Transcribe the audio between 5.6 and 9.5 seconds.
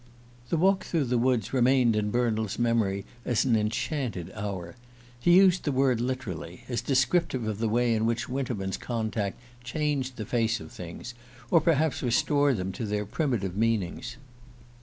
the word literally, as descriptive of the way in which Winterman's contact